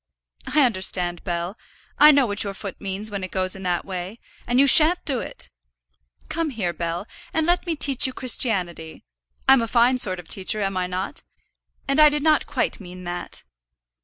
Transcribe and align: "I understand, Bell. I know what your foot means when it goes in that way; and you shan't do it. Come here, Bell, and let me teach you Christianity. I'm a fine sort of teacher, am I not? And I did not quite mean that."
"I 0.55 0.61
understand, 0.63 1.23
Bell. 1.23 1.55
I 1.99 2.09
know 2.09 2.25
what 2.25 2.43
your 2.43 2.55
foot 2.55 2.81
means 2.81 3.11
when 3.11 3.23
it 3.23 3.29
goes 3.29 3.55
in 3.55 3.61
that 3.61 3.85
way; 3.85 4.17
and 4.47 4.59
you 4.59 4.65
shan't 4.65 5.05
do 5.05 5.19
it. 5.19 5.51
Come 6.27 6.49
here, 6.49 6.73
Bell, 6.73 7.05
and 7.35 7.45
let 7.45 7.67
me 7.67 7.75
teach 7.75 8.07
you 8.07 8.11
Christianity. 8.13 9.03
I'm 9.47 9.61
a 9.61 9.67
fine 9.67 9.99
sort 9.99 10.19
of 10.19 10.27
teacher, 10.27 10.59
am 10.59 10.75
I 10.75 10.87
not? 10.87 11.21
And 11.87 11.99
I 11.99 12.09
did 12.09 12.23
not 12.23 12.47
quite 12.47 12.79
mean 12.79 13.03
that." 13.03 13.43